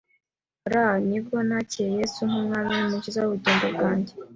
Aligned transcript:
r 0.71 0.73
nibwo 1.07 1.37
nakiye 1.47 1.87
Yesu 1.99 2.19
nk’umwami 2.29 2.71
n’umukiza 2.77 3.19
w’ubugingo 3.21 3.65
bwanjye. 3.73 4.13